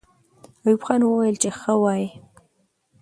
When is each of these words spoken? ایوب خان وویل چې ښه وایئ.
ایوب 0.65 0.81
خان 0.85 1.01
وویل 1.03 1.35
چې 1.41 1.49
ښه 1.59 1.73
وایئ. 1.81 2.05